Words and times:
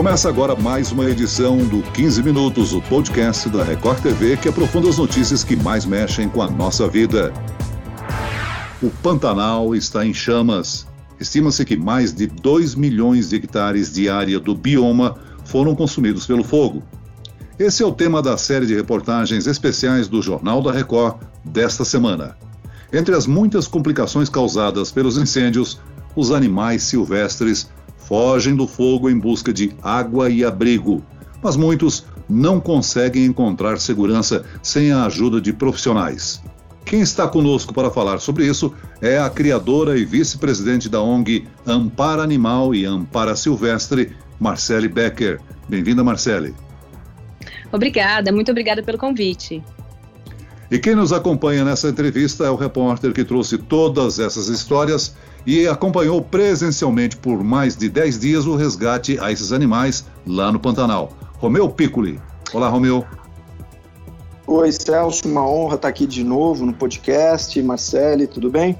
Começa 0.00 0.30
agora 0.30 0.56
mais 0.56 0.90
uma 0.92 1.04
edição 1.10 1.58
do 1.58 1.82
15 1.92 2.22
Minutos, 2.22 2.72
o 2.72 2.80
podcast 2.80 3.50
da 3.50 3.62
Record 3.62 4.00
TV 4.00 4.34
que 4.34 4.48
aprofunda 4.48 4.88
as 4.88 4.96
notícias 4.96 5.44
que 5.44 5.54
mais 5.54 5.84
mexem 5.84 6.26
com 6.26 6.40
a 6.40 6.50
nossa 6.50 6.88
vida. 6.88 7.30
O 8.82 8.88
Pantanal 8.88 9.74
está 9.74 10.02
em 10.06 10.14
chamas. 10.14 10.86
Estima-se 11.20 11.66
que 11.66 11.76
mais 11.76 12.14
de 12.14 12.26
2 12.26 12.76
milhões 12.76 13.28
de 13.28 13.36
hectares 13.36 13.92
de 13.92 14.08
área 14.08 14.40
do 14.40 14.54
bioma 14.54 15.18
foram 15.44 15.74
consumidos 15.74 16.26
pelo 16.26 16.42
fogo. 16.42 16.82
Esse 17.58 17.82
é 17.82 17.86
o 17.86 17.92
tema 17.92 18.22
da 18.22 18.38
série 18.38 18.64
de 18.64 18.74
reportagens 18.74 19.46
especiais 19.46 20.08
do 20.08 20.22
Jornal 20.22 20.62
da 20.62 20.72
Record 20.72 21.20
desta 21.44 21.84
semana. 21.84 22.38
Entre 22.90 23.14
as 23.14 23.26
muitas 23.26 23.68
complicações 23.68 24.30
causadas 24.30 24.90
pelos 24.90 25.18
incêndios, 25.18 25.78
os 26.16 26.32
animais 26.32 26.84
silvestres 26.84 27.68
fogem 28.10 28.56
do 28.56 28.66
fogo 28.66 29.08
em 29.08 29.16
busca 29.16 29.52
de 29.52 29.70
água 29.80 30.28
e 30.28 30.44
abrigo, 30.44 31.00
mas 31.40 31.54
muitos 31.54 32.04
não 32.28 32.58
conseguem 32.58 33.24
encontrar 33.24 33.78
segurança 33.78 34.44
sem 34.60 34.90
a 34.90 35.04
ajuda 35.06 35.40
de 35.40 35.52
profissionais. 35.52 36.42
Quem 36.84 37.02
está 37.02 37.28
conosco 37.28 37.72
para 37.72 37.88
falar 37.88 38.18
sobre 38.18 38.48
isso 38.48 38.74
é 39.00 39.16
a 39.16 39.30
criadora 39.30 39.96
e 39.96 40.04
vice-presidente 40.04 40.88
da 40.88 41.00
ONG 41.00 41.46
Ampara 41.64 42.24
Animal 42.24 42.74
e 42.74 42.84
Ampara 42.84 43.36
Silvestre, 43.36 44.10
Marcele 44.40 44.88
Becker. 44.88 45.40
Bem-vinda, 45.68 46.02
Marcele. 46.02 46.52
Obrigada, 47.70 48.32
muito 48.32 48.50
obrigada 48.50 48.82
pelo 48.82 48.98
convite. 48.98 49.62
E 50.70 50.78
quem 50.78 50.94
nos 50.94 51.12
acompanha 51.12 51.64
nessa 51.64 51.88
entrevista 51.88 52.44
é 52.44 52.50
o 52.50 52.54
repórter 52.54 53.12
que 53.12 53.24
trouxe 53.24 53.58
todas 53.58 54.20
essas 54.20 54.46
histórias 54.46 55.16
e 55.44 55.66
acompanhou 55.66 56.22
presencialmente 56.22 57.16
por 57.16 57.42
mais 57.42 57.76
de 57.76 57.88
10 57.88 58.20
dias 58.20 58.46
o 58.46 58.54
resgate 58.54 59.18
a 59.18 59.32
esses 59.32 59.50
animais 59.50 60.06
lá 60.24 60.52
no 60.52 60.60
Pantanal. 60.60 61.10
Romeu 61.38 61.68
Piccoli. 61.68 62.20
Olá, 62.52 62.68
Romeu. 62.68 63.04
Oi, 64.46 64.70
Celso, 64.70 65.26
uma 65.26 65.44
honra 65.44 65.74
estar 65.74 65.88
aqui 65.88 66.06
de 66.06 66.22
novo 66.22 66.64
no 66.64 66.72
podcast. 66.72 67.60
Marcele, 67.60 68.28
tudo 68.28 68.48
bem? 68.48 68.78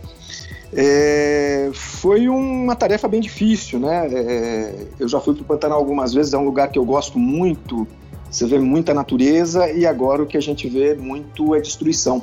É, 0.73 1.71
foi 1.75 2.29
uma 2.29 2.77
tarefa 2.77 3.09
bem 3.09 3.21
difícil, 3.21 3.81
né? 3.81 4.07
É, 4.13 4.87
eu 5.01 5.09
já 5.09 5.19
fui 5.19 5.35
para 5.35 5.43
o 5.43 5.45
Pantanal 5.45 5.79
algumas 5.79 6.15
vezes, 6.15 6.33
é 6.35 6.39
um 6.39 6.45
lugar 6.45 6.69
que 6.71 6.79
eu 6.79 6.85
gosto 6.85 7.19
muito. 7.19 7.85
Você 8.31 8.47
vê 8.47 8.59
muita 8.59 8.95
natureza 8.95 9.71
e 9.71 9.85
agora 9.85 10.23
o 10.23 10.27
que 10.27 10.37
a 10.37 10.41
gente 10.41 10.69
vê 10.69 10.95
muito 10.95 11.55
é 11.55 11.61
destruição 11.61 12.23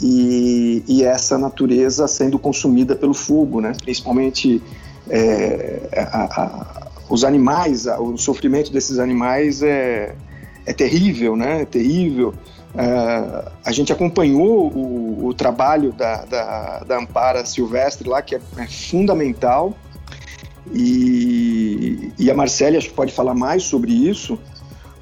e, 0.00 0.82
e 0.86 1.04
essa 1.04 1.36
natureza 1.36 2.08
sendo 2.08 2.38
consumida 2.38 2.96
pelo 2.96 3.14
fogo, 3.14 3.60
né? 3.60 3.72
principalmente 3.82 4.62
é, 5.08 6.08
a, 6.12 6.42
a, 6.42 6.86
os 7.08 7.24
animais, 7.24 7.86
o 7.86 8.16
sofrimento 8.16 8.72
desses 8.72 8.98
animais 8.98 9.62
é, 9.62 10.14
é 10.64 10.72
terrível, 10.72 11.36
né? 11.36 11.62
É 11.62 11.64
terrível. 11.64 12.34
Uh, 12.74 13.50
a 13.64 13.72
gente 13.72 13.90
acompanhou 13.90 14.70
o, 14.70 15.28
o 15.28 15.34
trabalho 15.34 15.92
da, 15.92 16.24
da, 16.26 16.80
da, 16.80 16.98
Ampara 16.98 17.46
Silvestre 17.46 18.06
lá, 18.06 18.20
que 18.20 18.34
é, 18.34 18.40
é 18.58 18.66
fundamental, 18.66 19.74
e, 20.74 22.12
e, 22.18 22.30
a 22.30 22.34
Marcele 22.34 22.76
acho 22.76 22.88
que 22.88 22.94
pode 22.94 23.12
falar 23.12 23.34
mais 23.34 23.62
sobre 23.62 23.92
isso, 23.92 24.38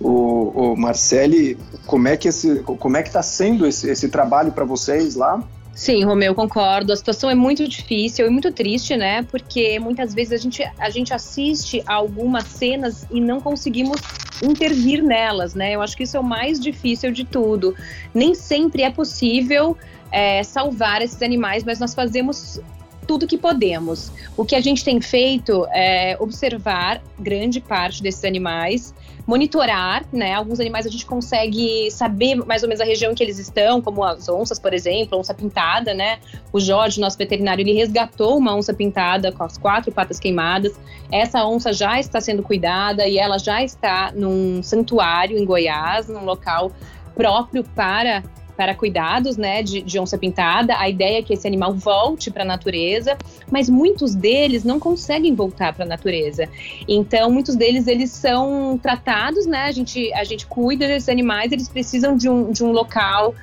o, 0.04 0.72
o 0.72 0.76
Marcele, 0.76 1.56
como 1.86 2.06
é 2.08 2.16
que 2.16 2.28
esse, 2.28 2.60
como 2.60 2.96
é 2.96 3.02
que 3.02 3.08
está 3.08 3.22
sendo 3.22 3.66
esse, 3.66 3.88
esse 3.88 4.08
trabalho 4.08 4.52
para 4.52 4.64
vocês 4.64 5.14
lá? 5.14 5.42
Sim, 5.74 6.04
Romeu, 6.04 6.34
concordo. 6.34 6.92
A 6.92 6.96
situação 6.96 7.28
é 7.30 7.34
muito 7.34 7.66
difícil 7.66 8.26
e 8.26 8.30
muito 8.30 8.52
triste, 8.52 8.96
né? 8.96 9.22
Porque 9.24 9.78
muitas 9.80 10.14
vezes 10.14 10.32
a 10.32 10.36
gente, 10.36 10.62
a 10.78 10.90
gente 10.90 11.12
assiste 11.12 11.82
a 11.86 11.94
algumas 11.94 12.44
cenas 12.44 13.06
e 13.10 13.20
não 13.20 13.40
conseguimos 13.40 14.00
intervir 14.42 15.02
nelas, 15.02 15.54
né? 15.54 15.74
Eu 15.74 15.82
acho 15.82 15.96
que 15.96 16.04
isso 16.04 16.16
é 16.16 16.20
o 16.20 16.24
mais 16.24 16.60
difícil 16.60 17.10
de 17.10 17.24
tudo. 17.24 17.74
Nem 18.12 18.34
sempre 18.34 18.82
é 18.82 18.90
possível 18.90 19.76
é, 20.12 20.44
salvar 20.44 21.02
esses 21.02 21.20
animais, 21.22 21.64
mas 21.64 21.80
nós 21.80 21.92
fazemos 21.92 22.60
tudo 23.06 23.26
que 23.26 23.38
podemos. 23.38 24.10
O 24.36 24.44
que 24.44 24.54
a 24.54 24.60
gente 24.60 24.84
tem 24.84 25.00
feito 25.00 25.66
é 25.72 26.16
observar 26.18 27.02
grande 27.18 27.60
parte 27.60 28.02
desses 28.02 28.24
animais, 28.24 28.94
monitorar, 29.26 30.04
né? 30.12 30.34
Alguns 30.34 30.60
animais 30.60 30.86
a 30.86 30.90
gente 30.90 31.06
consegue 31.06 31.90
saber 31.90 32.34
mais 32.34 32.62
ou 32.62 32.68
menos 32.68 32.80
a 32.80 32.84
região 32.84 33.12
em 33.12 33.14
que 33.14 33.22
eles 33.22 33.38
estão, 33.38 33.80
como 33.80 34.04
as 34.04 34.28
onças, 34.28 34.58
por 34.58 34.74
exemplo, 34.74 35.18
onça 35.18 35.32
pintada, 35.32 35.94
né? 35.94 36.18
O 36.52 36.60
Jorge, 36.60 37.00
nosso 37.00 37.16
veterinário, 37.16 37.62
ele 37.62 37.72
resgatou 37.72 38.36
uma 38.36 38.54
onça 38.54 38.74
pintada 38.74 39.32
com 39.32 39.44
as 39.44 39.56
quatro 39.56 39.90
patas 39.90 40.18
queimadas. 40.18 40.72
Essa 41.10 41.44
onça 41.44 41.72
já 41.72 41.98
está 41.98 42.20
sendo 42.20 42.42
cuidada 42.42 43.06
e 43.06 43.18
ela 43.18 43.38
já 43.38 43.62
está 43.62 44.12
num 44.14 44.62
santuário 44.62 45.38
em 45.38 45.44
Goiás, 45.44 46.08
num 46.08 46.24
local 46.24 46.70
próprio 47.14 47.64
para 47.64 48.22
para 48.56 48.74
cuidados 48.74 49.36
né, 49.36 49.62
de, 49.62 49.82
de 49.82 49.98
onça 49.98 50.16
pintada. 50.16 50.78
A 50.78 50.88
ideia 50.88 51.18
é 51.18 51.22
que 51.22 51.34
esse 51.34 51.46
animal 51.46 51.74
volte 51.74 52.30
para 52.30 52.42
a 52.42 52.46
natureza, 52.46 53.16
mas 53.50 53.68
muitos 53.68 54.14
deles 54.14 54.64
não 54.64 54.78
conseguem 54.78 55.34
voltar 55.34 55.72
para 55.72 55.84
a 55.84 55.88
natureza. 55.88 56.48
Então, 56.88 57.30
muitos 57.30 57.56
deles 57.56 57.86
eles 57.86 58.10
são 58.10 58.78
tratados, 58.82 59.46
né? 59.46 59.64
A 59.64 59.72
gente, 59.72 60.12
a 60.14 60.24
gente 60.24 60.46
cuida 60.46 60.86
desses 60.86 61.08
animais, 61.08 61.52
eles 61.52 61.68
precisam 61.68 62.16
de 62.16 62.28
um, 62.28 62.50
de 62.50 62.62
um 62.64 62.72
local 62.72 63.34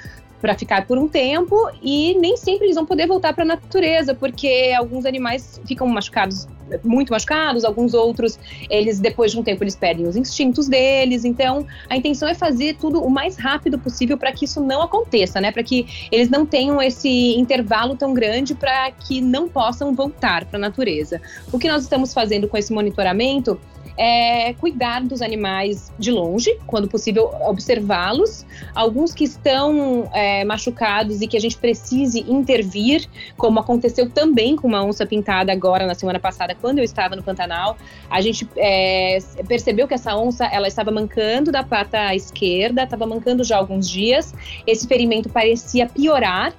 para 0.41 0.57
ficar 0.57 0.87
por 0.87 0.97
um 0.97 1.07
tempo 1.07 1.55
e 1.83 2.15
nem 2.15 2.35
sempre 2.35 2.65
eles 2.65 2.75
vão 2.75 2.85
poder 2.85 3.05
voltar 3.05 3.31
para 3.31 3.43
a 3.43 3.47
natureza, 3.47 4.15
porque 4.15 4.73
alguns 4.75 5.05
animais 5.05 5.61
ficam 5.65 5.87
machucados, 5.87 6.47
muito 6.83 7.11
machucados, 7.11 7.63
alguns 7.63 7.93
outros, 7.93 8.39
eles 8.69 8.99
depois 8.99 9.31
de 9.31 9.39
um 9.39 9.43
tempo 9.43 9.63
eles 9.63 9.75
perdem 9.75 10.07
os 10.07 10.15
instintos 10.15 10.67
deles. 10.67 11.25
Então, 11.25 11.65
a 11.89 11.97
intenção 11.97 12.27
é 12.27 12.33
fazer 12.33 12.75
tudo 12.75 13.03
o 13.03 13.09
mais 13.09 13.37
rápido 13.37 13.77
possível 13.77 14.17
para 14.17 14.31
que 14.31 14.45
isso 14.45 14.61
não 14.61 14.81
aconteça, 14.81 15.41
né? 15.41 15.51
Para 15.51 15.63
que 15.63 16.07
eles 16.11 16.29
não 16.29 16.45
tenham 16.45 16.81
esse 16.81 17.35
intervalo 17.35 17.95
tão 17.95 18.13
grande 18.13 18.55
para 18.55 18.91
que 18.91 19.21
não 19.21 19.47
possam 19.47 19.93
voltar 19.93 20.45
para 20.45 20.57
a 20.57 20.61
natureza. 20.61 21.21
O 21.51 21.59
que 21.59 21.67
nós 21.67 21.83
estamos 21.83 22.13
fazendo 22.13 22.47
com 22.47 22.57
esse 22.57 22.71
monitoramento 22.73 23.59
é 23.97 24.53
cuidar 24.53 25.01
dos 25.03 25.21
animais 25.21 25.91
de 25.97 26.11
longe, 26.11 26.57
quando 26.67 26.87
possível, 26.87 27.31
observá-los. 27.41 28.45
Alguns 28.73 29.13
que 29.13 29.23
estão 29.23 30.09
é, 30.13 30.43
machucados 30.43 31.21
e 31.21 31.27
que 31.27 31.37
a 31.37 31.39
gente 31.39 31.57
precise 31.57 32.19
intervir, 32.27 33.07
como 33.37 33.59
aconteceu 33.59 34.09
também 34.09 34.55
com 34.55 34.67
uma 34.67 34.83
onça 34.83 35.05
pintada 35.05 35.51
agora 35.51 35.85
na 35.85 35.95
semana 35.95 36.19
passada, 36.19 36.55
quando 36.55 36.79
eu 36.79 36.83
estava 36.83 37.15
no 37.15 37.23
Pantanal. 37.23 37.77
A 38.09 38.21
gente 38.21 38.47
é, 38.57 39.19
percebeu 39.47 39.87
que 39.87 39.93
essa 39.93 40.15
onça 40.15 40.45
ela 40.45 40.67
estava 40.67 40.91
mancando 40.91 41.51
da 41.51 41.63
pata 41.63 42.15
esquerda, 42.15 42.83
estava 42.83 43.05
mancando 43.05 43.43
já 43.43 43.57
alguns 43.57 43.89
dias. 43.89 44.33
Esse 44.65 44.87
ferimento 44.87 45.29
parecia 45.29 45.87
piorar. 45.87 46.53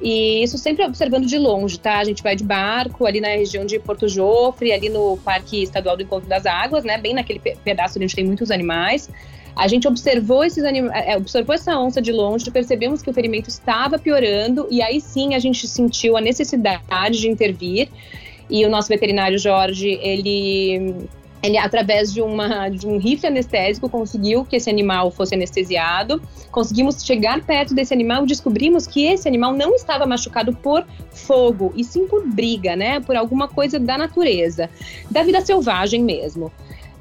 E 0.00 0.42
isso 0.42 0.58
sempre 0.58 0.84
observando 0.84 1.26
de 1.26 1.38
longe, 1.38 1.78
tá? 1.78 1.98
A 1.98 2.04
gente 2.04 2.22
vai 2.22 2.36
de 2.36 2.44
barco 2.44 3.06
ali 3.06 3.20
na 3.20 3.28
região 3.28 3.64
de 3.64 3.78
Porto 3.78 4.08
Jofre, 4.08 4.72
ali 4.72 4.88
no 4.88 5.16
Parque 5.18 5.62
Estadual 5.62 5.96
do 5.96 6.02
Encontro 6.02 6.28
das 6.28 6.44
Águas, 6.44 6.84
né? 6.84 6.98
Bem 6.98 7.14
naquele 7.14 7.38
pedaço 7.38 7.98
onde 7.98 8.14
tem 8.14 8.24
muitos 8.24 8.50
animais. 8.50 9.08
A 9.56 9.66
gente 9.68 9.88
observou 9.88 10.44
esses 10.44 10.62
anim... 10.64 10.88
É, 10.92 11.16
observou 11.16 11.54
essa 11.54 11.78
onça 11.78 12.02
de 12.02 12.12
longe, 12.12 12.50
percebemos 12.50 13.00
que 13.00 13.08
o 13.08 13.14
ferimento 13.14 13.48
estava 13.48 13.98
piorando 13.98 14.68
e 14.70 14.82
aí 14.82 15.00
sim 15.00 15.34
a 15.34 15.38
gente 15.38 15.66
sentiu 15.66 16.14
a 16.14 16.20
necessidade 16.20 17.18
de 17.18 17.28
intervir. 17.28 17.88
E 18.50 18.64
o 18.66 18.68
nosso 18.68 18.88
veterinário 18.88 19.38
Jorge, 19.38 19.98
ele 20.02 21.08
ele, 21.46 21.56
através 21.56 22.12
de, 22.12 22.20
uma, 22.20 22.68
de 22.68 22.86
um 22.86 22.98
rifle 22.98 23.28
anestésico, 23.28 23.88
conseguiu 23.88 24.44
que 24.44 24.56
esse 24.56 24.68
animal 24.68 25.10
fosse 25.10 25.34
anestesiado. 25.34 26.20
Conseguimos 26.50 27.04
chegar 27.04 27.40
perto 27.42 27.74
desse 27.74 27.94
animal 27.94 28.24
e 28.24 28.26
descobrimos 28.26 28.86
que 28.86 29.06
esse 29.06 29.28
animal 29.28 29.52
não 29.52 29.74
estava 29.74 30.04
machucado 30.06 30.52
por 30.52 30.84
fogo, 31.10 31.72
e 31.76 31.84
sim 31.84 32.06
por 32.06 32.26
briga, 32.26 32.74
né? 32.76 33.00
Por 33.00 33.16
alguma 33.16 33.48
coisa 33.48 33.78
da 33.78 33.96
natureza, 33.96 34.68
da 35.10 35.22
vida 35.22 35.40
selvagem 35.40 36.02
mesmo. 36.02 36.50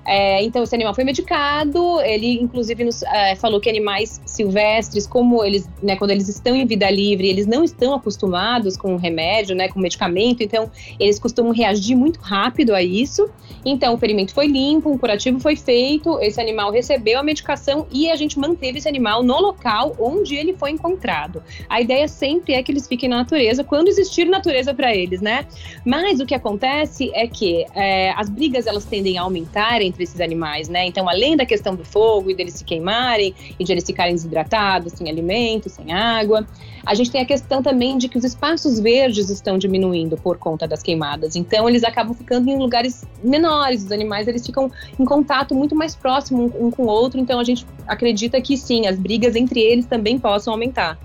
É, 0.05 0.43
então, 0.43 0.63
esse 0.63 0.75
animal 0.75 0.93
foi 0.93 1.03
medicado. 1.03 1.99
Ele, 2.01 2.39
inclusive, 2.39 2.83
nos, 2.83 3.01
é, 3.03 3.35
falou 3.35 3.59
que 3.59 3.69
animais 3.69 4.21
silvestres, 4.25 5.07
como 5.07 5.43
eles, 5.43 5.69
né, 5.81 5.95
quando 5.95 6.11
eles 6.11 6.29
estão 6.29 6.55
em 6.55 6.65
vida 6.65 6.89
livre, 6.89 7.27
eles 7.27 7.47
não 7.47 7.63
estão 7.63 7.93
acostumados 7.93 8.77
com 8.77 8.95
remédio, 8.95 9.55
né, 9.55 9.67
com 9.67 9.79
medicamento, 9.79 10.43
então 10.43 10.69
eles 10.99 11.19
costumam 11.19 11.51
reagir 11.51 11.95
muito 11.95 12.19
rápido 12.19 12.73
a 12.73 12.81
isso. 12.81 13.29
Então, 13.65 13.93
o 13.93 13.97
ferimento 13.97 14.33
foi 14.33 14.47
limpo, 14.47 14.91
um 14.91 14.97
curativo 14.97 15.39
foi 15.39 15.55
feito, 15.55 16.19
esse 16.19 16.39
animal 16.39 16.71
recebeu 16.71 17.19
a 17.19 17.23
medicação 17.23 17.87
e 17.91 18.09
a 18.09 18.15
gente 18.15 18.37
manteve 18.37 18.77
esse 18.77 18.87
animal 18.87 19.23
no 19.23 19.39
local 19.39 19.95
onde 19.99 20.35
ele 20.35 20.53
foi 20.53 20.71
encontrado. 20.71 21.41
A 21.67 21.81
ideia 21.81 22.07
sempre 22.07 22.53
é 22.53 22.61
que 22.61 22.71
eles 22.71 22.87
fiquem 22.87 23.09
na 23.09 23.17
natureza, 23.17 23.63
quando 23.63 23.87
existir 23.87 24.25
natureza 24.27 24.73
para 24.73 24.95
eles, 24.95 25.21
né? 25.21 25.45
Mas 25.85 26.19
o 26.19 26.25
que 26.25 26.35
acontece 26.35 27.11
é 27.13 27.27
que 27.27 27.65
é, 27.73 28.11
as 28.11 28.29
brigas 28.29 28.67
elas 28.67 28.85
tendem 28.85 29.17
a 29.17 29.23
aumentar 29.23 29.81
entre 29.95 30.03
esses 30.03 30.19
animais, 30.19 30.67
né? 30.67 30.85
Então, 30.85 31.07
além 31.09 31.37
da 31.37 31.45
questão 31.45 31.73
do 31.73 31.85
fogo 31.85 32.29
e 32.29 32.35
deles 32.35 32.55
se 32.55 32.63
queimarem 32.63 33.33
e 33.57 33.63
de 33.63 33.71
eles 33.71 33.85
ficarem 33.85 34.13
desidratados, 34.13 34.93
sem 34.93 35.09
alimento, 35.09 35.69
sem 35.69 35.93
água, 35.93 36.45
a 36.85 36.93
gente 36.93 37.09
tem 37.09 37.21
a 37.21 37.25
questão 37.25 37.63
também 37.63 37.97
de 37.97 38.07
que 38.07 38.17
os 38.17 38.23
espaços 38.23 38.79
verdes 38.79 39.29
estão 39.29 39.57
diminuindo 39.57 40.17
por 40.17 40.37
conta 40.37 40.67
das 40.67 40.83
queimadas. 40.83 41.35
Então, 41.35 41.67
eles 41.67 41.83
acabam 41.83 42.13
ficando 42.13 42.49
em 42.49 42.57
lugares 42.57 43.05
menores. 43.23 43.83
Os 43.83 43.91
animais 43.91 44.27
eles 44.27 44.45
ficam 44.45 44.69
em 44.99 45.05
contato 45.05 45.55
muito 45.55 45.75
mais 45.75 45.95
próximo 45.95 46.53
um 46.59 46.69
com 46.69 46.83
o 46.83 46.87
outro. 46.87 47.19
Então, 47.19 47.39
a 47.39 47.43
gente 47.43 47.65
acredita 47.87 48.39
que 48.41 48.57
sim, 48.57 48.85
as 48.85 48.99
brigas 48.99 49.35
entre 49.35 49.61
eles 49.61 49.85
também 49.85 50.19
possam 50.19 50.53
aumentar. 50.53 50.99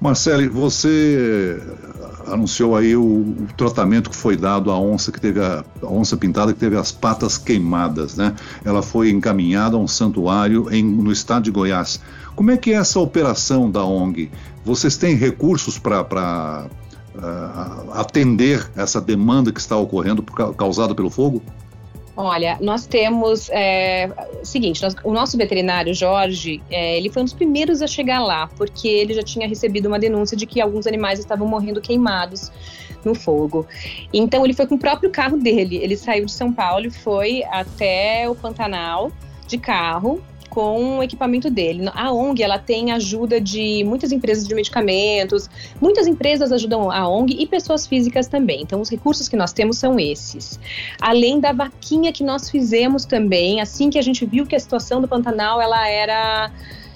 Marcele, 0.00 0.48
você 0.48 1.62
anunciou 2.26 2.76
aí 2.76 2.96
o, 2.96 3.02
o, 3.02 3.46
tratamento 3.56 4.10
que 4.10 4.16
foi 4.16 4.36
dado 4.36 4.70
à 4.70 4.78
onça 4.78 5.10
que 5.10 5.20
teve 5.20 5.40
a, 5.40 5.64
a, 5.82 5.86
onça 5.86 6.16
pintada 6.16 6.52
que 6.52 6.58
teve 6.58 6.76
as 6.76 6.92
patas 6.92 7.38
queimadas, 7.38 8.16
né? 8.16 8.34
Ela 8.64 8.82
foi 8.82 9.10
encaminhada 9.10 9.76
a 9.76 9.78
um 9.78 9.88
santuário 9.88 10.68
em, 10.70 10.84
no 10.84 11.12
estado 11.12 11.44
de 11.44 11.50
Goiás. 11.50 12.00
Como 12.34 12.50
é 12.50 12.56
que 12.56 12.72
é 12.72 12.74
essa 12.74 12.98
operação 12.98 13.70
da 13.70 13.84
ONG? 13.84 14.30
Vocês 14.64 14.96
têm 14.96 15.14
recursos 15.14 15.78
para 15.78 16.66
uh, 17.14 17.92
atender 17.92 18.70
essa 18.76 19.00
demanda 19.00 19.52
que 19.52 19.60
está 19.60 19.76
ocorrendo 19.76 20.22
causada 20.56 20.94
pelo 20.94 21.10
fogo? 21.10 21.42
Olha, 22.14 22.58
nós 22.60 22.86
temos 22.86 23.48
é, 23.50 24.10
o 24.42 24.44
seguinte, 24.44 24.82
nós, 24.82 24.94
o 25.02 25.12
nosso 25.12 25.38
veterinário 25.38 25.94
Jorge, 25.94 26.62
é, 26.70 26.98
ele 26.98 27.08
foi 27.08 27.22
um 27.22 27.24
dos 27.24 27.32
primeiros 27.32 27.80
a 27.80 27.86
chegar 27.86 28.20
lá, 28.20 28.48
porque 28.48 28.86
ele 28.86 29.14
já 29.14 29.22
tinha 29.22 29.48
recebido 29.48 29.86
uma 29.86 29.98
denúncia 29.98 30.36
de 30.36 30.44
que 30.44 30.60
alguns 30.60 30.86
animais 30.86 31.18
estavam 31.18 31.48
morrendo 31.48 31.80
queimados 31.80 32.52
no 33.02 33.14
fogo. 33.14 33.66
Então 34.12 34.44
ele 34.44 34.52
foi 34.52 34.66
com 34.66 34.74
o 34.74 34.78
próprio 34.78 35.10
carro 35.10 35.38
dele. 35.38 35.76
Ele 35.76 35.96
saiu 35.96 36.26
de 36.26 36.32
São 36.32 36.52
Paulo 36.52 36.86
e 36.86 36.90
foi 36.90 37.42
até 37.44 38.28
o 38.28 38.34
Pantanal 38.34 39.10
de 39.46 39.56
carro 39.56 40.22
com 40.52 40.98
o 40.98 41.02
equipamento 41.02 41.48
dele. 41.48 41.88
A 41.94 42.12
ONG 42.12 42.42
ela 42.42 42.58
tem 42.58 42.92
ajuda 42.92 43.40
de 43.40 43.82
muitas 43.84 44.12
empresas 44.12 44.46
de 44.46 44.54
medicamentos, 44.54 45.48
muitas 45.80 46.06
empresas 46.06 46.52
ajudam 46.52 46.90
a 46.90 47.08
ONG 47.08 47.34
e 47.40 47.46
pessoas 47.46 47.86
físicas 47.86 48.28
também. 48.28 48.60
Então 48.60 48.78
os 48.78 48.90
recursos 48.90 49.30
que 49.30 49.36
nós 49.36 49.54
temos 49.54 49.78
são 49.78 49.98
esses. 49.98 50.60
Além 51.00 51.40
da 51.40 51.52
vaquinha 51.52 52.12
que 52.12 52.22
nós 52.22 52.50
fizemos 52.50 53.06
também, 53.06 53.62
assim 53.62 53.88
que 53.88 53.98
a 53.98 54.02
gente 54.02 54.26
viu 54.26 54.44
que 54.44 54.54
a 54.54 54.60
situação 54.60 55.00
do 55.00 55.08
Pantanal 55.08 55.58
ela 55.58 55.88
era 55.88 56.50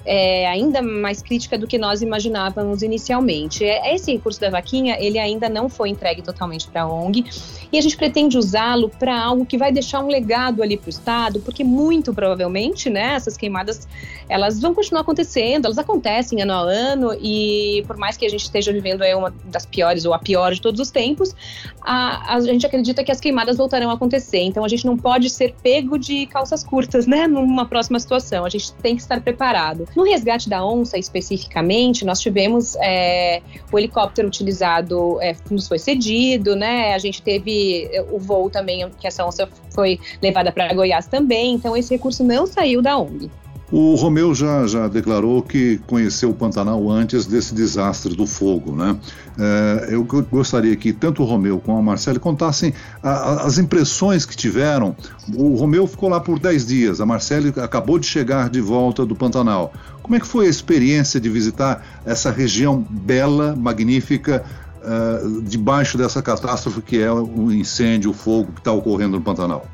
é, 0.07 0.47
ainda 0.47 0.81
mais 0.81 1.21
crítica 1.21 1.59
do 1.59 1.67
que 1.67 1.77
nós 1.77 2.01
imaginávamos 2.01 2.83
inicialmente. 2.83 3.65
É, 3.65 3.95
esse 3.95 4.13
recurso 4.13 4.41
da 4.41 4.49
vaquinha, 4.49 4.97
ele 5.01 5.19
ainda 5.19 5.49
não 5.49 5.69
foi 5.69 5.89
entregue 5.89 6.23
totalmente 6.23 6.69
para 6.69 6.83
a 6.83 6.89
ONG 6.89 7.25
e 7.73 7.77
a 7.77 7.81
gente 7.81 7.97
pretende 7.97 8.39
usá-lo 8.39 8.89
para 8.89 9.21
algo 9.21 9.45
que 9.45 9.59
vai 9.59 9.73
deixar 9.73 10.01
um 10.03 10.07
legado 10.07 10.63
ali 10.63 10.77
para 10.77 10.87
o 10.87 10.91
Estado, 10.91 11.41
porque 11.41 11.65
muito 11.65 12.15
provavelmente, 12.15 12.89
né, 12.89 13.15
essas 13.15 13.37
queimadas, 13.37 13.89
elas 14.29 14.61
vão 14.61 14.75
continuar 14.75 15.03
acontecendo, 15.03 15.67
elas 15.67 15.79
acontecem 15.79 16.43
ano 16.43 16.53
a 16.53 16.61
ano 16.61 17.17
e 17.21 17.85
por 17.87 17.97
mais 17.97 18.17
que 18.17 18.27
a 18.27 18.29
gente 18.29 18.43
esteja 18.43 18.73
vivendo 18.73 19.03
aí 19.03 19.15
uma 19.15 19.33
das 19.45 19.65
piores 19.65 20.05
ou 20.05 20.13
a 20.13 20.19
pior 20.19 20.53
de 20.53 20.61
todos 20.61 20.81
os 20.81 20.91
tempos, 20.91 21.35
a, 21.81 22.35
a 22.35 22.41
gente 22.41 22.67
acredita 22.67 23.05
que 23.05 23.13
as 23.13 23.21
queimadas 23.21 23.57
voltarão 23.57 23.91
a 23.91 23.95
acontecer. 23.95 24.41
Então 24.41 24.65
a 24.65 24.69
gente 24.69 24.85
não 24.85 24.97
pode 24.97 25.31
ser 25.31 25.55
pego 25.63 25.99
de 25.99 26.27
calças 26.27 26.65
curtas, 26.65 27.07
né, 27.07 27.27
numa 27.27 27.67
próxima 27.67 27.99
situação. 28.01 28.45
A 28.45 28.49
gente 28.49 28.73
tem 28.75 28.97
que 28.97 29.03
estar 29.03 29.21
preparado. 29.21 29.87
No 29.95 30.03
resgate 30.03 30.49
da 30.49 30.65
onça, 30.65 30.99
especificamente, 30.99 32.05
nós 32.05 32.21
tivemos 32.21 32.77
é, 32.77 33.43
o 33.73 33.79
helicóptero 33.79 34.27
utilizado, 34.27 35.21
é, 35.21 35.37
nos 35.51 35.69
foi 35.69 35.79
cedido, 35.79 36.57
né? 36.57 36.95
A 36.95 36.99
gente 36.99 37.23
teve 37.23 37.89
é, 37.93 38.03
o 38.03 38.19
voo 38.19 38.51
também, 38.51 38.89
que 38.99 39.07
essa 39.07 39.25
onça 39.25 39.49
foi 39.71 40.01
levada 40.23 40.51
para 40.51 40.73
Goiás 40.73 41.07
também, 41.07 41.55
então 41.55 41.77
esse 41.77 41.95
recurso 41.95 42.25
não 42.25 42.47
saiu 42.47 42.83
da 42.83 42.99
ONG. 42.99 43.31
O 43.71 43.97
Romeu 43.97 44.33
já, 44.33 44.65
já 44.67 44.87
declarou 44.87 45.43
que 45.43 45.81
conheceu 45.89 46.31
o 46.31 46.35
Pantanal 46.35 46.89
antes 46.89 47.27
desse 47.27 47.53
desastre 47.53 48.15
do 48.15 48.25
fogo, 48.25 48.77
né? 48.77 48.97
É, 49.37 49.89
eu 49.91 50.07
gostaria 50.31 50.77
que 50.77 50.93
tanto 50.93 51.23
o 51.23 51.27
Romeu 51.27 51.59
como 51.59 51.77
a 51.79 51.83
Marcele 51.83 52.21
contassem 52.21 52.73
a, 53.03 53.11
a, 53.11 53.47
as 53.47 53.59
impressões 53.59 54.25
que 54.25 54.37
tiveram. 54.37 54.95
O 55.35 55.57
Romeu 55.57 55.85
ficou 55.89 56.09
lá 56.09 56.21
por 56.21 56.39
10 56.39 56.65
dias, 56.65 57.01
a 57.01 57.07
Marcele 57.07 57.53
acabou 57.57 57.99
de 57.99 58.07
chegar 58.07 58.49
de 58.49 58.61
volta 58.61 59.05
do 59.05 59.17
Pantanal. 59.17 59.73
Como 60.01 60.15
é 60.15 60.21
que 60.21 60.27
foi 60.27 60.47
a 60.47 60.49
experiência 60.49 61.21
de 61.21 61.29
visitar 61.29 61.85
essa 62.05 62.31
região 62.31 62.87
bela, 62.89 63.57
magnífica, 63.57 64.45
uh, 64.81 65.43
debaixo 65.43 65.99
dessa 65.99 66.23
catástrofe 66.23 66.81
que 66.83 67.03
é 67.03 67.11
o 67.11 67.51
incêndio, 67.51 68.13
o 68.13 68.15
fogo 68.15 68.53
que 68.53 68.61
está 68.61 68.71
ocorrendo 68.71 69.17
no 69.17 69.23
Pantanal? 69.25 69.67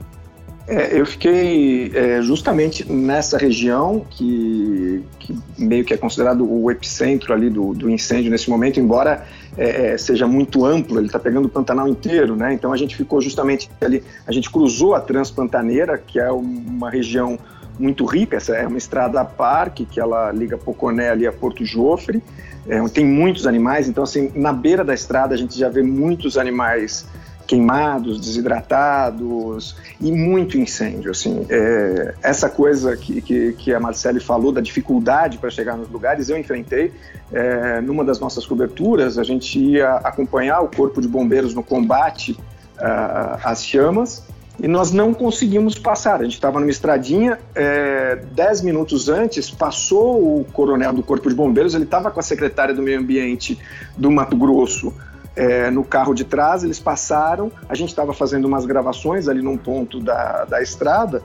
É, 0.67 0.99
eu 0.99 1.05
fiquei 1.05 1.91
é, 1.93 2.23
justamente 2.23 2.91
nessa 2.91 3.37
região 3.37 4.06
que, 4.09 5.03
que, 5.19 5.37
meio 5.59 5.85
que 5.85 5.93
é 5.93 5.97
considerado 5.97 6.49
o 6.49 6.70
epicentro 6.70 7.32
ali 7.32 7.50
do, 7.50 7.75
do 7.75 7.91
incêndio 7.91 8.31
nesse 8.31 8.49
momento, 8.49 8.79
embora 8.79 9.26
é, 9.59 9.93
é 9.93 9.99
seja 9.99 10.26
muito 10.26 10.64
amplo, 10.64 10.99
ele 10.99 11.06
está 11.06 11.19
pegando 11.19 11.47
o 11.47 11.49
Pantanal 11.49 11.88
inteiro, 11.88 12.37
né? 12.37 12.53
Então 12.55 12.73
a 12.73 12.76
gente 12.76 12.97
ficou 12.97 13.20
justamente 13.20 13.69
ali, 13.81 14.05
a 14.25 14.31
gente 14.31 14.50
cruzou 14.50 14.94
a 14.94 15.00
Transpantaneira, 15.00 15.99
que 15.99 16.20
é 16.20 16.31
uma 16.31 16.88
região 16.88 17.38
muito 17.79 18.05
rica, 18.05 18.37
essa 18.37 18.55
é 18.55 18.67
uma 18.67 18.79
estrada 18.79 19.20
a 19.20 19.25
parque 19.25 19.85
que 19.85 19.99
ela 19.99 20.31
liga 20.31 20.56
Poconé 20.56 21.11
ali 21.11 21.26
a 21.26 21.32
Porto 21.32 21.65
Jofre, 21.65 22.23
é, 22.69 22.81
tem 22.88 23.05
muitos 23.05 23.49
animais, 23.49 23.88
então 23.88 24.05
assim, 24.05 24.31
na 24.37 24.53
beira 24.53 24.85
da 24.85 24.94
estrada 24.94 25.35
a 25.35 25.38
gente 25.38 25.58
já 25.58 25.69
vê 25.69 25.82
muitos 25.82 26.38
animais 26.38 27.05
queimados, 27.47 28.21
desidratados 28.21 29.77
e 30.00 30.11
muito 30.11 30.59
incêndio. 30.59 31.11
Assim, 31.11 31.47
é, 31.49 32.15
essa 32.23 32.49
coisa 32.49 32.97
que, 32.97 33.21
que, 33.21 33.53
que, 33.53 33.75
a 33.75 33.81
Marcele 33.81 34.21
falou 34.21 34.53
da 34.53 34.61
dificuldade 34.61 35.39
para 35.39 35.50
chegar 35.50 35.77
nos 35.77 35.89
lugares, 35.89 36.29
eu 36.29 36.39
enfrentei. 36.39 36.93
É, 37.33 37.81
numa 37.81 38.05
das 38.05 38.21
nossas 38.21 38.47
coberturas, 38.47 39.19
a 39.19 39.25
gente 39.25 39.59
ia 39.59 39.94
acompanhar 39.97 40.61
o 40.61 40.69
corpo 40.69 41.00
de 41.00 41.09
bombeiros 41.09 41.55
no 41.55 41.62
combate 41.62 42.33
uh, 42.33 43.39
às 43.43 43.65
chamas 43.65 44.23
e 44.61 44.69
nós 44.69 44.93
não 44.93 45.15
conseguimos 45.15 45.79
passar. 45.79 46.21
A 46.21 46.25
gente 46.25 46.35
estava 46.35 46.61
numa 46.61 46.71
estradinha, 46.71 47.39
é, 47.55 48.17
dez 48.33 48.61
minutos 48.61 49.09
antes, 49.09 49.50
passou 49.50 50.41
o 50.41 50.44
coronel 50.53 50.93
do 50.93 51.03
Corpo 51.03 51.29
de 51.29 51.35
Bombeiros, 51.35 51.75
ele 51.75 51.85
estava 51.85 52.11
com 52.11 52.21
a 52.21 52.23
secretária 52.23 52.75
do 52.75 52.83
Meio 52.83 53.00
Ambiente 53.00 53.59
do 53.97 54.11
Mato 54.11 54.37
Grosso 54.37 54.93
é, 55.34 55.70
no 55.70 55.84
carro 55.84 56.14
de 56.14 56.25
trás, 56.25 56.62
eles 56.62 56.79
passaram, 56.79 57.50
a 57.69 57.75
gente 57.75 57.88
estava 57.88 58.12
fazendo 58.12 58.44
umas 58.46 58.67
gravações 58.67 59.29
ali 59.29 59.43
num 59.43 59.56
ponto 59.56 60.00
da, 60.00 60.44
da 60.44 60.62
estrada, 60.62 61.23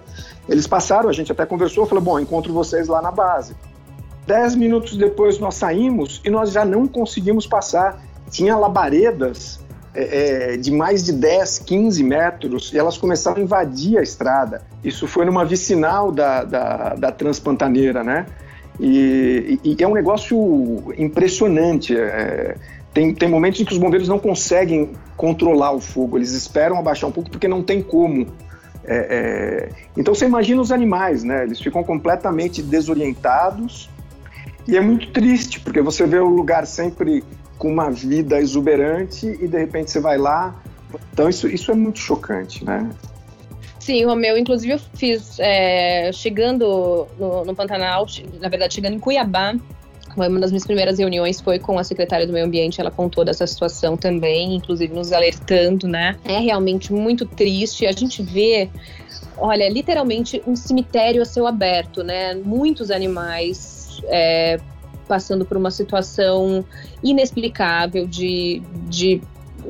eles 0.48 0.66
passaram, 0.66 1.10
a 1.10 1.14
gente 1.14 1.32
até 1.32 1.46
conversou, 1.46 1.86
falou, 1.86 2.04
bom, 2.04 2.20
encontro 2.20 2.54
vocês 2.54 2.88
lá 2.88 3.02
na 3.02 3.12
base. 3.12 3.56
Dez 4.26 4.56
minutos 4.56 4.96
depois 4.98 5.40
nós 5.40 5.56
saímos 5.56 6.22
e 6.26 6.30
nós 6.30 6.52
já 6.52 6.66
não 6.66 6.86
conseguimos 6.88 7.48
passar. 7.48 8.02
Tinha 8.30 8.58
labaredas 8.58 9.60
é, 9.94 10.54
é 10.54 10.58
de 10.58 10.70
mais 10.70 11.04
de 11.04 11.14
10, 11.14 11.60
15 11.60 12.04
metros 12.04 12.74
e 12.74 12.78
elas 12.78 12.98
começaram 12.98 13.38
a 13.38 13.42
invadir 13.42 13.98
a 13.98 14.02
estrada. 14.02 14.62
Isso 14.84 15.08
foi 15.08 15.26
numa 15.26 15.46
vicinal 15.46 16.12
da, 16.12 16.44
da, 16.44 16.96
da 16.96 17.12
Transpantaneira, 17.12 18.04
né? 18.04 18.26
E, 18.80 19.60
e, 19.64 19.76
e, 19.80 19.84
é 19.84 19.88
um 19.88 19.94
negócio 19.94 20.94
impressionante. 20.98 21.98
É, 21.98 22.56
tem, 22.98 23.14
tem 23.14 23.30
momentos 23.30 23.62
em 23.62 23.64
que 23.64 23.74
os 23.74 23.78
bombeiros 23.78 24.08
não 24.08 24.18
conseguem 24.18 24.94
controlar 25.16 25.72
o 25.72 25.80
fogo, 25.80 26.18
eles 26.18 26.32
esperam 26.32 26.80
abaixar 26.80 27.08
um 27.08 27.14
pouco 27.14 27.30
porque 27.30 27.48
não 27.48 27.62
tem 27.62 27.80
como. 27.80 28.26
É, 28.84 28.98
é... 28.98 29.70
Então 29.96 30.16
você 30.16 30.26
imagina 30.26 30.60
os 30.60 30.72
animais, 30.72 31.24
né? 31.24 31.44
Eles 31.44 31.60
ficam 31.62 31.84
completamente 31.84 32.64
desorientados 32.64 33.88
e 34.68 34.76
é 34.76 34.82
muito 34.82 35.12
triste 35.12 35.60
porque 35.60 35.80
você 35.80 36.08
vê 36.08 36.18
o 36.18 36.28
lugar 36.28 36.66
sempre 36.66 37.24
com 37.60 37.72
uma 37.72 37.92
vida 37.92 38.40
exuberante 38.40 39.28
e 39.28 39.48
de 39.48 39.60
repente 39.60 39.92
você 39.92 40.00
vai 40.00 40.18
lá. 40.18 40.56
Então 41.14 41.30
isso, 41.30 41.48
isso 41.48 41.70
é 41.70 41.76
muito 41.76 42.00
chocante, 42.00 42.66
né? 42.66 42.90
Sim, 43.80 44.06
Romeu, 44.06 44.40
inclusive 44.40 44.74
eu 44.74 44.80
fiz, 44.96 45.38
é, 45.40 46.12
chegando 46.12 47.08
no, 47.20 47.46
no 47.46 47.56
Pantanal, 47.56 48.08
na 48.42 48.50
verdade 48.50 48.74
chegando 48.74 48.96
em 48.96 49.00
Cuiabá, 49.00 49.54
uma 50.26 50.40
das 50.40 50.52
minhas 50.52 50.66
primeiras 50.66 50.98
reuniões 50.98 51.40
foi 51.40 51.60
com 51.60 51.78
a 51.78 51.84
secretária 51.84 52.26
do 52.26 52.34
Meio 52.34 52.46
Ambiente, 52.46 52.82
ela 52.82 52.90
contou 52.90 53.24
dessa 53.24 53.46
situação 53.46 53.96
também, 53.96 54.56
inclusive 54.56 54.94
nos 54.94 55.12
alertando, 55.12 55.88
né? 55.88 56.18
É 56.26 56.40
realmente 56.40 56.92
muito 56.92 57.26
triste. 57.26 57.86
A 57.86 57.92
gente 57.92 58.24
vê, 58.24 58.70
olha, 59.38 59.70
literalmente 59.70 60.42
um 60.48 60.56
cemitério 60.56 61.22
a 61.22 61.26
céu 61.26 61.46
aberto, 61.46 62.04
né? 62.04 62.34
Muitos 62.34 62.90
animais 62.90 64.02
é, 64.06 64.60
passando 65.08 65.46
por 65.46 65.58
uma 65.58 65.70
situação 65.70 66.66
inexplicável 67.04 68.08
de, 68.08 68.62
de 68.90 69.22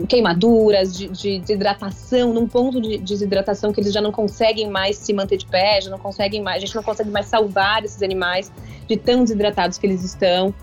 queimaduras, 0.06 0.96
de, 0.96 1.08
de, 1.08 1.39
desidratação, 1.39 2.34
num 2.34 2.48
ponto 2.48 2.80
de, 2.82 2.98
de 2.98 3.04
desidratação 3.13 3.72
que 3.72 3.80
eles 3.80 3.94
já 3.94 4.01
não 4.01 4.12
conseguem 4.12 4.70
mais 4.70 4.98
se 4.98 5.13
manter 5.13 5.38
de 5.38 5.46
pé, 5.46 5.82
já 5.82 5.89
não 5.89 6.00
conseguem 6.00 6.42
mais, 6.42 6.58
a 6.58 6.66
gente 6.66 6.75
não 6.75 6.84
consegue 6.84 7.10
mais 7.10 7.25
salvar 7.27 7.84
esses 7.84 8.01
animais 8.01 8.51
de 8.88 8.98
tão 8.98 9.24
desidratados 9.24 9.77
que 9.77 9.86
eles 9.86 10.04
estão. 10.04 10.54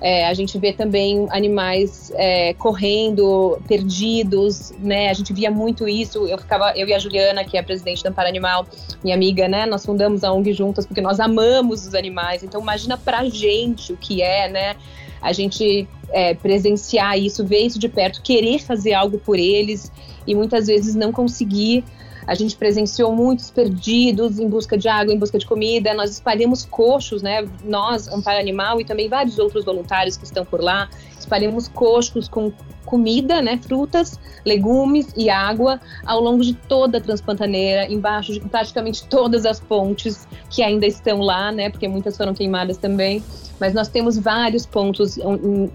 É, 0.00 0.26
a 0.26 0.34
gente 0.34 0.58
vê 0.58 0.72
também 0.74 1.26
animais 1.30 2.12
é, 2.16 2.52
correndo, 2.54 3.58
perdidos, 3.66 4.72
né? 4.78 5.08
A 5.08 5.14
gente 5.14 5.32
via 5.32 5.50
muito 5.50 5.88
isso. 5.88 6.26
Eu 6.26 6.36
ficava, 6.36 6.72
eu 6.76 6.86
e 6.86 6.92
a 6.92 6.98
Juliana, 6.98 7.44
que 7.44 7.56
é 7.56 7.60
a 7.60 7.62
presidente 7.62 8.02
da 8.02 8.10
Amparo 8.10 8.28
Animal, 8.28 8.66
minha 9.02 9.16
amiga, 9.16 9.48
né? 9.48 9.64
Nós 9.64 9.86
fundamos 9.86 10.22
a 10.22 10.32
ONG 10.32 10.52
juntas 10.52 10.84
porque 10.84 11.00
nós 11.00 11.18
amamos 11.18 11.86
os 11.86 11.94
animais. 11.94 12.42
Então 12.42 12.60
imagina 12.60 12.98
pra 12.98 13.24
gente 13.24 13.94
o 13.94 13.96
que 13.96 14.20
é, 14.20 14.48
né? 14.50 14.76
A 15.22 15.32
gente 15.32 15.88
é, 16.10 16.34
presenciar 16.34 17.18
isso, 17.18 17.44
ver 17.44 17.60
isso 17.60 17.78
de 17.78 17.88
perto, 17.88 18.22
querer 18.22 18.58
fazer 18.60 18.94
algo 18.94 19.18
por 19.18 19.38
eles 19.38 19.90
e 20.26 20.34
muitas 20.34 20.66
vezes 20.66 20.94
não 20.94 21.12
conseguir. 21.12 21.84
A 22.26 22.34
gente 22.34 22.56
presenciou 22.56 23.14
muitos 23.14 23.50
perdidos 23.50 24.38
em 24.38 24.48
busca 24.48 24.76
de 24.76 24.88
água, 24.88 25.14
em 25.14 25.18
busca 25.18 25.38
de 25.38 25.46
comida. 25.46 25.94
Nós 25.94 26.10
espalhamos 26.10 26.64
coxos, 26.64 27.22
né? 27.22 27.46
Nós, 27.64 28.08
Amparo 28.08 28.40
Animal 28.40 28.80
e 28.80 28.84
também 28.84 29.08
vários 29.08 29.38
outros 29.38 29.64
voluntários 29.64 30.16
que 30.16 30.24
estão 30.24 30.44
por 30.44 30.60
lá, 30.60 30.88
espalhamos 31.18 31.68
coxos 31.68 32.28
com 32.28 32.52
comida, 32.84 33.42
né, 33.42 33.58
frutas, 33.60 34.18
legumes 34.44 35.12
e 35.16 35.28
água 35.28 35.80
ao 36.04 36.20
longo 36.20 36.42
de 36.42 36.54
toda 36.54 36.98
a 36.98 37.00
Transpantaneira, 37.00 37.92
embaixo 37.92 38.32
de 38.32 38.40
praticamente 38.40 39.04
todas 39.08 39.44
as 39.44 39.58
pontes 39.58 40.26
que 40.48 40.62
ainda 40.62 40.86
estão 40.86 41.18
lá, 41.18 41.50
né, 41.50 41.68
porque 41.68 41.88
muitas 41.88 42.16
foram 42.16 42.32
queimadas 42.32 42.76
também. 42.76 43.22
Mas 43.58 43.74
nós 43.74 43.88
temos 43.88 44.16
vários 44.16 44.64
pontos 44.64 45.18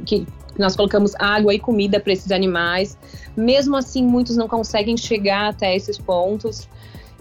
que 0.06 0.26
nós 0.58 0.76
colocamos 0.76 1.14
água 1.20 1.54
e 1.54 1.60
comida 1.60 2.00
para 2.00 2.14
esses 2.14 2.32
animais. 2.32 2.98
Mesmo 3.36 3.76
assim, 3.76 4.04
muitos 4.04 4.36
não 4.36 4.48
conseguem 4.48 4.98
chegar 4.98 5.50
até 5.50 5.76
esses 5.76 5.98
pontos. 5.98 6.68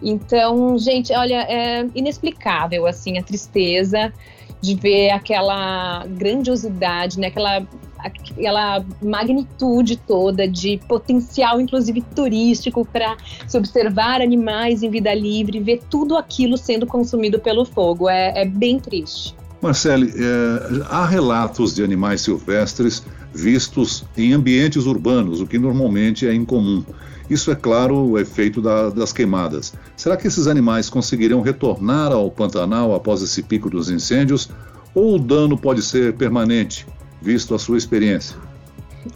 Então, 0.02 0.78
gente, 0.78 1.12
olha, 1.12 1.42
é 1.48 1.86
inexplicável 1.94 2.86
assim 2.86 3.18
a 3.18 3.22
tristeza 3.22 4.12
de 4.60 4.74
ver 4.74 5.10
aquela 5.10 6.04
grandiosidade, 6.06 7.18
né, 7.18 7.28
aquela 7.28 7.66
aquela 8.02 8.82
magnitude 9.02 9.96
toda 9.96 10.48
de 10.48 10.80
potencial, 10.88 11.60
inclusive 11.60 12.00
turístico, 12.14 12.82
para 12.82 13.14
se 13.46 13.58
observar 13.58 14.22
animais 14.22 14.82
em 14.82 14.88
vida 14.88 15.12
livre, 15.12 15.60
ver 15.60 15.82
tudo 15.90 16.16
aquilo 16.16 16.56
sendo 16.56 16.86
consumido 16.86 17.38
pelo 17.38 17.64
fogo. 17.64 18.08
É, 18.08 18.42
é 18.42 18.44
bem 18.46 18.78
triste. 18.78 19.34
Marcele, 19.60 20.10
é, 20.16 20.82
há 20.88 21.04
relatos 21.04 21.74
de 21.74 21.84
animais 21.84 22.22
silvestres 22.22 23.04
vistos 23.32 24.04
em 24.16 24.32
ambientes 24.32 24.86
urbanos, 24.86 25.40
o 25.40 25.46
que 25.46 25.58
normalmente 25.58 26.26
é 26.26 26.34
incomum. 26.34 26.84
Isso 27.28 27.52
é 27.52 27.54
claro 27.54 27.96
o 27.96 28.18
efeito 28.18 28.60
da, 28.60 28.90
das 28.90 29.12
queimadas. 29.12 29.72
Será 29.96 30.16
que 30.16 30.26
esses 30.26 30.48
animais 30.48 30.90
conseguirão 30.90 31.40
retornar 31.40 32.10
ao 32.10 32.28
Pantanal 32.30 32.92
após 32.94 33.22
esse 33.22 33.42
pico 33.42 33.70
dos 33.70 33.88
incêndios? 33.88 34.50
Ou 34.92 35.14
o 35.14 35.18
dano 35.18 35.56
pode 35.56 35.82
ser 35.82 36.14
permanente, 36.14 36.84
visto 37.22 37.54
a 37.54 37.58
sua 37.58 37.78
experiência? 37.78 38.36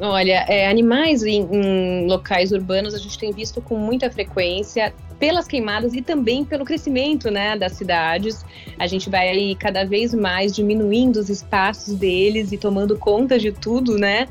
Olha, 0.01 0.45
é, 0.49 0.69
animais 0.69 1.25
em, 1.25 1.49
em, 1.53 2.07
locais 2.07 2.53
urbanos 2.53 2.95
a 2.95 2.99
gente 2.99 3.19
tem 3.19 3.33
visto 3.33 3.61
com 3.61 3.77
muita 3.77 4.11
frequência 4.11 4.95
pelas 5.25 5.49
queimadas 5.49 5.95
e 5.95 6.03
também 6.03 6.45
pelo 6.45 6.67
crescimento 6.67 7.31
né, 7.31 7.57
das 7.57 7.73
cidades. 7.73 8.45
A 8.79 8.87
gente 8.87 9.09
vai 9.09 9.57
cada 9.59 9.83
vez 9.83 10.13
mais 10.13 10.55
diminuindo 10.55 11.17
os 11.17 11.31
espaços 11.31 11.95
deles 11.95 12.53
e 12.53 12.59
tomando 12.59 12.99
conta 12.99 13.39
de 13.39 13.51
tudo, 13.51 13.97
né? 13.97 14.29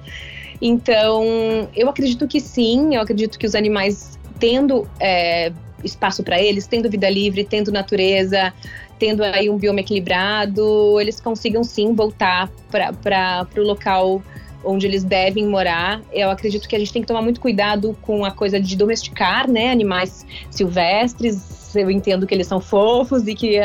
Então, 0.62 1.68
eu 1.76 1.90
acredito 1.90 2.28
que 2.28 2.40
sim, 2.40 2.94
eu 2.94 3.02
acredito 3.02 3.40
que 3.40 3.48
os 3.48 3.56
animais 3.56 4.20
tendo 4.40 4.88
é, 5.00 5.52
espaço 5.84 6.22
para 6.22 6.40
eles, 6.40 6.68
tendo 6.68 6.88
vida 6.92 7.10
livre, 7.10 7.44
tendo 7.44 7.72
natureza, 7.72 8.54
tendo 9.00 9.24
aí 9.24 9.50
um 9.50 9.58
bioma 9.58 9.80
equilibrado, 9.80 11.02
eles 11.02 11.20
consigam 11.20 11.64
sim 11.64 11.96
voltar 11.96 12.52
para 12.70 13.48
o 13.58 13.62
local 13.62 14.22
onde 14.64 14.86
eles 14.88 15.04
devem 15.04 15.48
morar. 15.48 16.02
Eu 16.12 16.30
acredito 16.30 16.68
que 16.68 16.76
a 16.76 16.80
gente 16.80 16.92
tem 16.92 17.02
que 17.02 17.08
tomar 17.08 17.22
muito 17.22 17.40
cuidado 17.40 17.98
com 18.02 18.24
a 18.26 18.32
coisa 18.32 18.60
de 18.60 18.76
domesticar, 18.76 19.50
né, 19.50 19.72
animais 19.72 20.26
silvestres. 20.50 21.74
Eu 21.76 21.90
entendo 21.90 22.28
que 22.28 22.34
eles 22.34 22.46
são 22.46 22.62
fofos 22.62 23.28
e 23.28 23.34
que, 23.34 23.58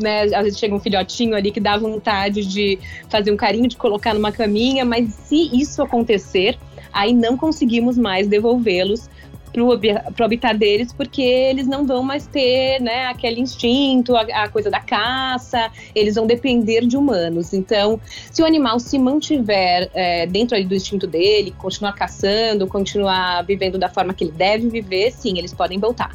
né, 0.00 0.22
às 0.22 0.44
vezes 0.44 0.58
chega 0.58 0.74
um 0.74 0.78
filhotinho 0.80 1.34
ali 1.34 1.50
que 1.50 1.58
dá 1.58 1.76
vontade 1.76 2.46
de 2.46 2.78
fazer 3.08 3.32
um 3.32 3.36
carinho, 3.36 3.66
de 3.66 3.76
colocar 3.76 4.14
numa 4.14 4.30
caminha, 4.30 4.84
mas 4.84 5.12
se 5.12 5.50
isso 5.52 5.82
acontecer, 5.82 6.56
aí 6.92 7.12
não 7.12 7.36
conseguimos 7.36 7.98
mais 7.98 8.28
devolvê-los 8.28 9.08
para 9.52 9.62
o 9.62 10.24
habitat 10.24 10.56
deles, 10.58 10.92
porque 10.92 11.22
eles 11.22 11.66
não 11.66 11.86
vão 11.86 12.02
mais 12.02 12.26
ter 12.26 12.80
né, 12.80 13.06
aquele 13.06 13.40
instinto, 13.40 14.14
a, 14.14 14.22
a, 14.22 14.48
coisa 14.48 14.70
da 14.70 14.80
caça, 14.80 15.70
eles 15.94 16.14
vão 16.14 16.26
depender 16.26 16.86
de 16.86 16.96
humanos. 16.96 17.52
Então, 17.52 18.00
se 18.30 18.42
o 18.42 18.44
animal 18.44 18.78
se 18.78 18.98
mantiver 18.98 19.90
é, 19.94 20.26
dentro 20.26 20.62
do 20.64 20.74
instinto 20.74 21.06
dele, 21.06 21.54
continuar 21.56 21.92
caçando, 21.94 22.66
continuar 22.66 23.42
vivendo 23.44 23.78
da 23.78 23.88
forma 23.88 24.12
que 24.12 24.24
ele 24.24 24.32
deve 24.32 24.68
viver, 24.68 25.12
sim, 25.12 25.38
eles 25.38 25.54
podem 25.54 25.78
voltar. 25.78 26.14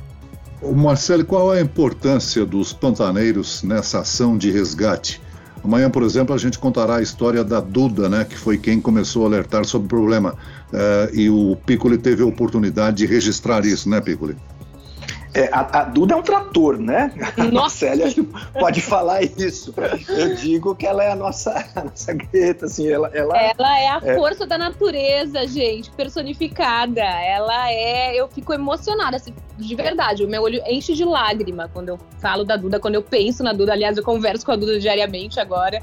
Marcelo, 0.62 1.26
qual 1.26 1.54
é 1.54 1.58
a 1.58 1.62
importância 1.62 2.46
dos 2.46 2.72
pantaneiros 2.72 3.64
nessa 3.64 4.02
ação 4.02 4.38
de 4.38 4.52
resgate? 4.52 5.20
Amanhã, 5.64 5.90
por 5.90 6.04
exemplo, 6.04 6.34
a 6.34 6.38
gente 6.38 6.58
contará 6.58 6.98
a 6.98 7.02
história 7.02 7.44
da 7.44 7.60
Duda, 7.60 8.10
né, 8.10 8.26
que 8.26 8.38
foi 8.38 8.58
quem 8.58 8.82
começou 8.82 9.24
a 9.24 9.28
alertar 9.28 9.64
sobre 9.64 9.86
o 9.86 9.90
problema. 9.90 10.36
Uh, 10.74 11.16
e 11.16 11.30
o 11.30 11.56
Piccoli 11.56 11.98
teve 11.98 12.24
a 12.24 12.26
oportunidade 12.26 12.98
de 12.98 13.06
registrar 13.06 13.64
isso, 13.66 13.88
né, 13.88 14.02
Piccoli? 14.02 14.36
É, 15.34 15.50
a, 15.52 15.82
a, 15.82 15.84
Duda 15.86 16.14
é 16.14 16.18
um 16.18 16.22
trator, 16.22 16.78
né? 16.78 17.14
A 17.38 17.44
Marcélia 17.52 18.08
pode 18.60 18.82
falar 18.82 19.24
isso. 19.24 19.74
Eu 20.10 20.36
digo 20.36 20.76
que 20.76 20.86
ela 20.86 21.04
é 21.04 21.12
a 21.12 21.16
nossa, 21.16 21.66
a 21.74 21.86
nossa 21.86 22.14
Greta, 22.14 22.66
assim, 22.66 22.90
ela, 22.90 23.10
ela, 23.14 23.38
ela 23.38 23.80
é 23.80 23.88
a 23.88 24.02
é... 24.04 24.16
força 24.16 24.46
da 24.46 24.58
natureza, 24.58 25.48
gente, 25.48 25.90
personificada. 25.92 27.02
Ela 27.02 27.72
é. 27.72 28.14
Eu 28.14 28.28
fico 28.28 28.54
emocionada, 28.54 29.18
assim, 29.18 29.34
de 29.58 29.76
verdade. 29.76 30.26
O 30.26 30.28
meu 30.28 30.44
olho 30.44 30.62
enche 30.68 30.94
de 30.94 31.06
lágrima 31.06 31.70
quando 31.72 31.90
eu 31.90 32.00
falo 32.20 32.44
da 32.44 32.58
Duda, 32.58 32.80
quando 32.80 32.96
eu 32.96 33.04
penso 33.04 33.42
na 33.42 33.54
Duda. 33.54 33.72
Aliás, 33.72 33.96
eu 33.96 34.04
converso 34.04 34.46
com 34.46 34.52
a 34.52 34.56
Duda 34.58 34.80
diariamente 34.80 35.40
agora. 35.40 35.82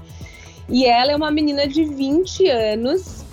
E 0.69 0.85
ela 0.85 1.13
é 1.13 1.17
uma 1.17 1.31
menina 1.31 1.67
de 1.67 1.85
20 1.85 2.51
anos 2.51 3.25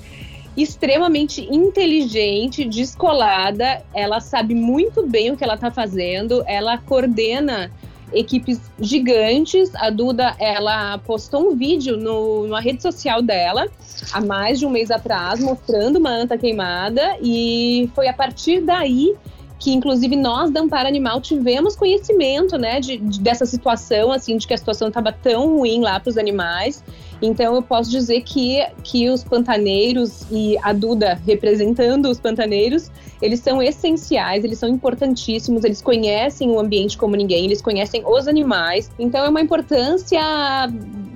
extremamente 0.58 1.42
inteligente, 1.54 2.64
descolada, 2.66 3.84
ela 3.94 4.20
sabe 4.20 4.56
muito 4.56 5.06
bem 5.06 5.32
o 5.32 5.38
que 5.38 5.44
ela 5.44 5.56
está 5.56 5.70
fazendo, 5.70 6.44
ela 6.48 6.78
coordena 6.78 7.72
equipes 8.14 8.60
gigantes. 8.80 9.74
A 9.76 9.90
Duda, 9.90 10.36
ela 10.40 10.98
postou 11.00 11.52
um 11.52 11.56
vídeo 11.56 11.98
no, 11.98 12.48
numa 12.48 12.62
rede 12.62 12.82
social 12.82 13.22
dela 13.22 13.68
há 14.14 14.22
mais 14.22 14.60
de 14.60 14.66
um 14.66 14.70
mês 14.70 14.90
atrás, 14.92 15.40
mostrando 15.40 15.98
uma 15.98 16.12
anta 16.12 16.38
queimada, 16.38 17.18
e 17.22 17.90
foi 17.94 18.08
a 18.08 18.14
partir 18.14 18.62
daí 18.62 19.16
que 19.58 19.74
inclusive 19.74 20.16
nós 20.16 20.52
da 20.52 20.60
Amparo 20.60 20.88
Animal 20.88 21.22
tivemos 21.22 21.76
conhecimento, 21.76 22.58
né, 22.58 22.80
de, 22.80 22.98
de 22.98 23.20
dessa 23.22 23.46
situação, 23.46 24.12
assim, 24.12 24.38
de 24.38 24.46
que 24.46 24.54
a 24.54 24.58
situação 24.58 24.90
estava 24.90 25.12
tão 25.12 25.58
ruim 25.58 25.82
lá 25.82 26.00
para 26.00 26.10
os 26.10 26.18
animais. 26.18 26.84
Então 27.22 27.56
eu 27.56 27.62
posso 27.62 27.90
dizer 27.90 28.22
que, 28.22 28.66
que 28.84 29.10
os 29.10 29.24
pantaneiros 29.24 30.26
e 30.30 30.58
a 30.62 30.74
Duda 30.74 31.20
representando 31.26 32.10
os 32.10 32.20
pantaneiros, 32.20 32.92
eles 33.22 33.40
são 33.40 33.62
essenciais, 33.62 34.44
eles 34.44 34.60
são 34.60 34.70
importantíssimos, 34.70 35.64
eles 35.64 35.82
conhecem 35.82 36.52
o 36.52 36.60
ambiente 36.60 36.98
como 36.98 37.16
ninguém, 37.16 37.46
eles 37.46 37.62
conhecem 37.62 38.04
os 38.06 38.28
animais. 38.28 38.92
Então 39.00 39.24
é 39.24 39.30
uma 39.30 39.42
importância, 39.42 40.22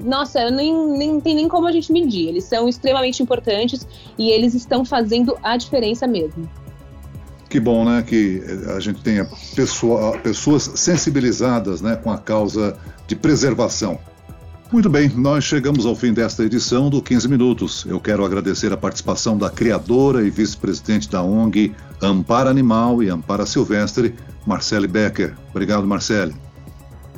nossa, 0.03 0.50
nem, 0.50 0.74
nem 0.98 1.20
tem 1.20 1.36
nem 1.36 1.48
como 1.48 1.68
a 1.68 1.72
gente 1.72 1.91
medir. 1.91 2.29
Eles 2.29 2.46
são 2.46 2.68
extremamente 2.68 3.22
importantes 3.22 3.88
e 4.18 4.29
eles 4.29 4.53
estão 4.53 4.86
fazendo 4.86 5.38
a 5.44 5.58
diferença 5.58 6.08
mesmo. 6.08 6.50
Que 7.50 7.60
bom, 7.60 7.84
né, 7.84 8.03
que 8.03 8.44
a 8.75 8.79
gente 8.79 9.01
tenha 9.01 9.27
pessoa, 9.56 10.15
pessoas 10.20 10.72
sensibilizadas, 10.75 11.82
né, 11.82 11.96
com 11.96 12.12
a 12.12 12.18
causa 12.18 12.77
de 13.08 13.15
preservação. 13.15 14.00
Muito 14.71 14.88
bem, 14.88 15.09
nós 15.09 15.45
chegamos 15.45 15.83
ao 15.83 15.95
fim 15.95 16.13
desta 16.13 16.43
edição 16.43 16.91
do 16.91 17.01
15 17.01 17.27
Minutos. 17.27 17.85
Eu 17.88 17.99
quero 17.99 18.23
agradecer 18.23 18.71
a 18.71 18.77
participação 18.77 19.35
da 19.35 19.49
criadora 19.49 20.21
e 20.21 20.29
vice-presidente 20.29 21.09
da 21.09 21.23
ONG 21.23 21.75
Ampara 21.99 22.51
Animal 22.51 23.01
e 23.01 23.09
Ampara 23.09 23.47
Silvestre, 23.47 24.13
Marcele 24.45 24.88
Becker. 24.88 25.35
Obrigado, 25.49 25.88
Marcele. 25.88 26.35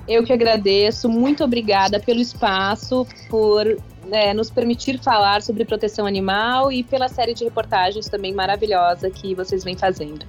Eu 0.07 0.23
que 0.23 0.31
agradeço, 0.31 1.09
muito 1.09 1.43
obrigada 1.43 1.99
pelo 1.99 2.21
espaço, 2.21 3.05
por 3.29 3.67
é, 4.09 4.33
nos 4.33 4.49
permitir 4.49 4.97
falar 4.99 5.41
sobre 5.41 5.65
proteção 5.65 6.05
animal 6.05 6.71
e 6.71 6.83
pela 6.83 7.09
série 7.09 7.33
de 7.33 7.43
reportagens 7.43 8.07
também 8.07 8.33
maravilhosa 8.33 9.09
que 9.09 9.35
vocês 9.35 9.61
vêm 9.61 9.75
fazendo. 9.75 10.25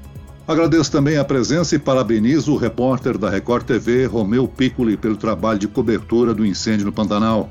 Agradeço 0.52 0.92
também 0.92 1.16
a 1.16 1.24
presença 1.24 1.74
e 1.74 1.78
parabenizo 1.78 2.52
o 2.52 2.56
repórter 2.56 3.16
da 3.16 3.30
Record 3.30 3.64
TV, 3.64 4.04
Romeu 4.04 4.46
Piccoli, 4.46 4.98
pelo 4.98 5.16
trabalho 5.16 5.58
de 5.58 5.66
cobertura 5.66 6.34
do 6.34 6.44
incêndio 6.44 6.84
no 6.84 6.92
Pantanal. 6.92 7.50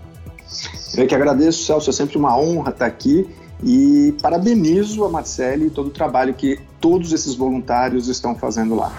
Eu 0.95 1.07
que 1.07 1.15
agradeço, 1.15 1.63
Celso, 1.63 1.89
é 1.89 1.93
sempre 1.93 2.17
uma 2.17 2.37
honra 2.37 2.71
estar 2.71 2.85
aqui 2.85 3.25
E 3.63 4.13
parabenizo 4.21 5.03
a 5.03 5.09
Marcele 5.09 5.67
e 5.67 5.69
todo 5.69 5.87
o 5.87 5.89
trabalho 5.89 6.33
que 6.33 6.59
todos 6.79 7.11
esses 7.11 7.33
voluntários 7.33 8.07
estão 8.07 8.35
fazendo 8.35 8.75
lá. 8.75 8.91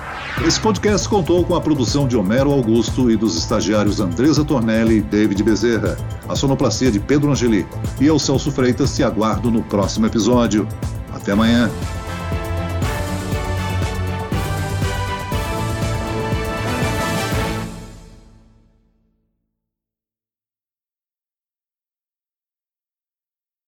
Esse 0.44 0.60
podcast 0.60 1.08
contou 1.08 1.44
com 1.44 1.54
a 1.54 1.60
produção 1.60 2.08
de 2.08 2.16
Homero 2.16 2.50
Augusto 2.50 3.10
e 3.10 3.16
dos 3.16 3.36
estagiários 3.36 4.00
Andresa 4.00 4.44
Tornelli 4.44 4.98
e 4.98 5.00
David 5.00 5.42
Bezerra, 5.42 5.96
a 6.28 6.34
sonoplastia 6.34 6.90
de 6.90 6.98
Pedro 6.98 7.30
Angeli. 7.30 7.66
E 8.00 8.06
eu, 8.06 8.18
Celso 8.18 8.50
Freitas, 8.50 8.96
te 8.96 9.02
aguardo 9.02 9.50
no 9.50 9.62
próximo 9.62 10.06
episódio. 10.06 10.66
Até 11.12 11.32
amanhã. 11.32 11.70